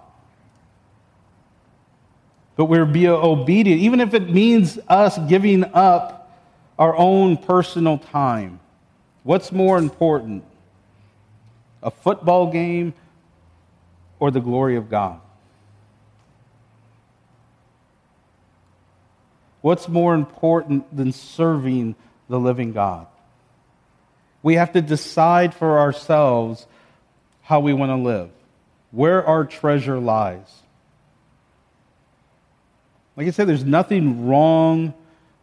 [2.56, 6.40] But we're be obedient, even if it means us giving up
[6.78, 8.60] our own personal time.
[9.22, 10.44] What's more important,
[11.82, 12.94] a football game
[14.18, 15.20] or the glory of God?
[19.60, 21.94] What's more important than serving
[22.28, 23.06] the living God?
[24.42, 26.66] We have to decide for ourselves
[27.42, 28.30] how we want to live,
[28.90, 30.62] where our treasure lies.
[33.16, 34.94] Like I said, there's nothing wrong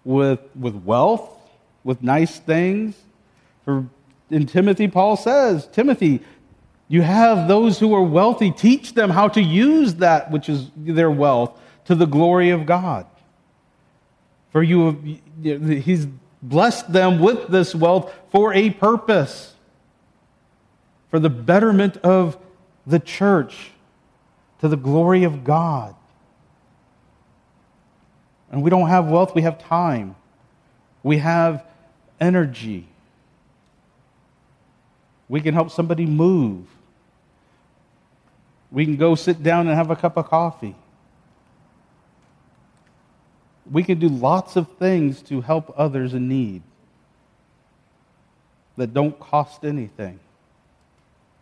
[0.04, 1.30] with, with wealth,
[1.84, 2.96] with nice things.
[3.64, 3.86] For
[4.30, 6.22] in Timothy, Paul says, Timothy,
[6.88, 11.12] you have those who are wealthy, teach them how to use that which is their
[11.12, 13.06] wealth to the glory of God.
[14.52, 16.08] For you, he's
[16.42, 19.54] blessed them with this wealth for a purpose,
[21.10, 22.38] for the betterment of
[22.86, 23.72] the church,
[24.62, 25.96] to the glory of God.
[28.52, 30.16] And we don't have wealth, we have time.
[31.04, 31.66] We have
[32.20, 32.88] energy.
[35.28, 36.66] We can help somebody move.
[38.72, 40.76] We can go sit down and have a cup of coffee
[43.72, 46.64] we can do lots of things to help others in need
[48.78, 50.20] that don't cost anything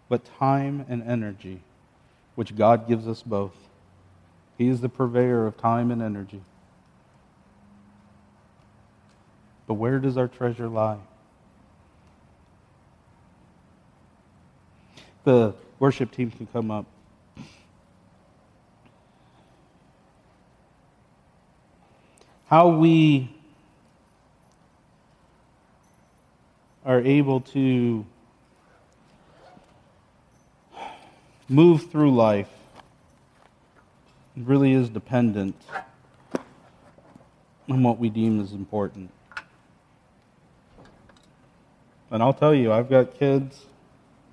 [0.10, 1.62] but time and energy,
[2.36, 3.56] which God gives us both.
[4.58, 6.42] He is the purveyor of time and energy.
[9.68, 11.00] But where does our treasure lie?
[15.26, 16.86] The worship team can come up.
[22.48, 23.30] How we
[26.86, 28.06] are able to
[31.50, 32.50] move through life
[34.38, 35.56] really is dependent
[37.70, 39.12] on what we deem as important.
[42.10, 43.66] And I'll tell you, I've got kids,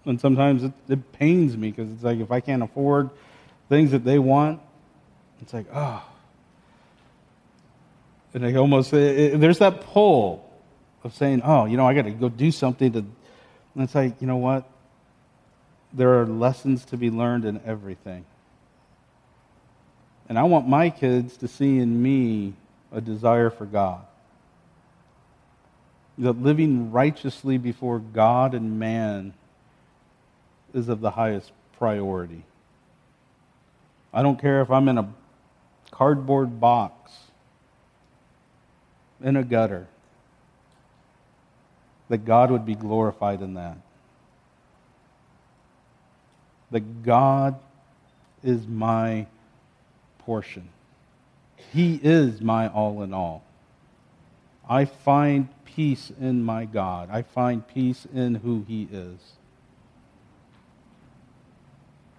[0.04, 3.10] and sometimes it, it pains me because it's like if I can't afford
[3.68, 4.60] things that they want,
[5.40, 6.04] it's like, oh,
[8.34, 10.50] and I almost, it, there's that pull
[11.04, 14.20] of saying, oh, you know, I got to go do something to, and it's like,
[14.20, 14.68] you know what?
[15.92, 18.24] There are lessons to be learned in everything.
[20.28, 22.54] And I want my kids to see in me
[22.90, 24.04] a desire for God.
[26.18, 29.34] That living righteously before God and man
[30.72, 32.44] is of the highest priority.
[34.12, 35.12] I don't care if I'm in a
[35.90, 37.12] cardboard box
[39.24, 39.88] in a gutter.
[42.08, 43.76] that God would be glorified in that.
[46.70, 47.58] That God
[48.42, 49.26] is my
[50.18, 50.68] portion.
[51.72, 53.42] He is my all in all.
[54.68, 57.08] I find peace in my God.
[57.10, 59.18] I find peace in who He is.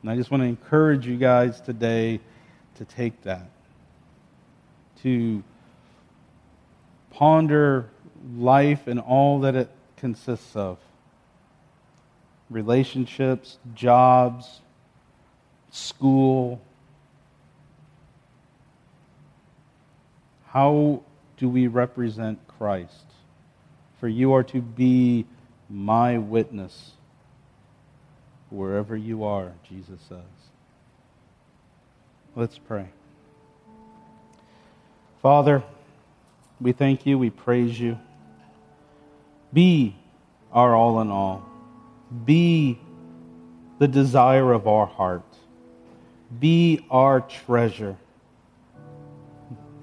[0.01, 2.19] And I just want to encourage you guys today
[2.75, 3.49] to take that,
[5.03, 5.43] to
[7.15, 7.89] ponder
[8.37, 10.77] life and all that it consists of
[12.49, 14.59] relationships, jobs,
[15.71, 16.61] school.
[20.47, 21.01] How
[21.37, 23.05] do we represent Christ?
[23.99, 25.25] For you are to be
[25.69, 26.91] my witness
[28.49, 30.19] wherever you are, Jesus says.
[32.35, 32.87] Let's pray.
[35.21, 35.63] Father,
[36.59, 37.99] we thank you, we praise you.
[39.53, 39.95] Be
[40.51, 41.47] our all in all.
[42.25, 42.79] Be
[43.79, 45.23] the desire of our heart.
[46.39, 47.97] Be our treasure.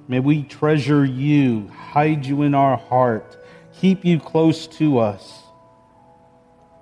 [0.09, 3.37] May we treasure you, hide you in our heart,
[3.81, 5.43] keep you close to us,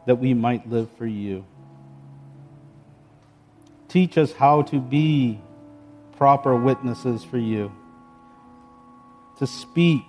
[0.07, 1.45] that we might live for you.
[3.89, 5.41] Teach us how to be
[6.17, 7.73] proper witnesses for you,
[9.41, 10.05] to speak,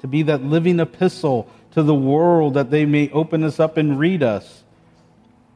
[0.00, 3.98] to be that living epistle to the world that they may open us up and
[3.98, 4.62] read us,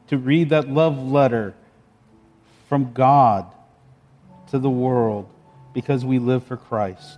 [0.07, 1.55] to read that love letter
[2.67, 3.49] from God
[4.49, 5.29] to the world
[5.73, 7.17] because we live for Christ.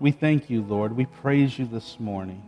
[0.00, 0.96] We thank you, Lord.
[0.96, 2.42] We praise you this morning.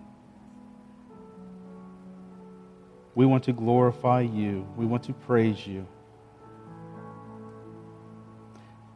[3.14, 4.66] We want to glorify you.
[4.76, 5.86] We want to praise you.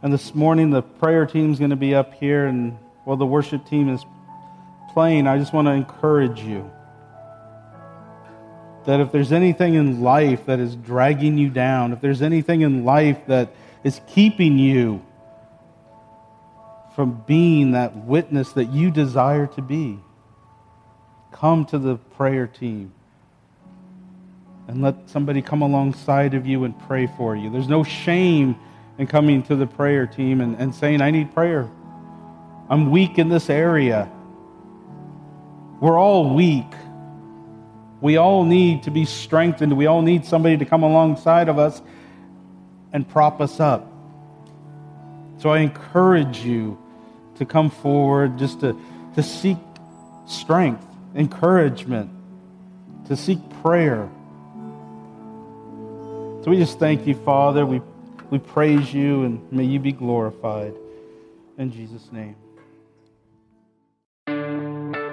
[0.00, 3.26] And this morning, the prayer team is going to be up here, and while the
[3.26, 4.04] worship team is
[4.92, 6.70] playing, I just want to encourage you
[8.86, 12.84] that if there's anything in life that is dragging you down, if there's anything in
[12.84, 15.04] life that is keeping you
[16.94, 19.98] from being that witness that you desire to be,
[21.32, 22.92] come to the prayer team
[24.68, 27.50] and let somebody come alongside of you and pray for you.
[27.50, 28.56] There's no shame
[28.98, 31.70] in coming to the prayer team and, and saying, I need prayer.
[32.68, 34.10] I'm weak in this area.
[35.80, 36.66] We're all weak.
[38.00, 39.76] We all need to be strengthened.
[39.76, 41.80] We all need somebody to come alongside of us
[42.92, 43.90] and prop us up.
[45.38, 46.78] So I encourage you
[47.36, 48.78] to come forward just to,
[49.14, 49.58] to seek
[50.26, 50.84] strength,
[51.14, 52.10] encouragement,
[53.06, 54.08] to seek prayer.
[56.42, 57.64] So we just thank you, Father.
[57.64, 57.80] We,
[58.30, 60.74] we praise you, and may you be glorified.
[61.56, 62.36] In Jesus' name.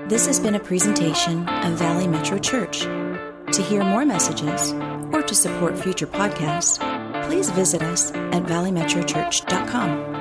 [0.07, 2.81] This has been a presentation of Valley Metro Church.
[2.81, 4.71] To hear more messages
[5.13, 6.79] or to support future podcasts,
[7.27, 10.14] please visit us at valleymetrochurch.com.